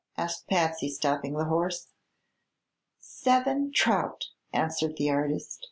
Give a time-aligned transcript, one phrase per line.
[0.17, 1.89] asked Patsy, stopping the horse.
[2.99, 5.59] "Seven trout," answered the artist.